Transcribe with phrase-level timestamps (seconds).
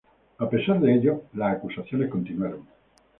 [0.39, 2.65] A pesar de ello, las acusaciones continuaron.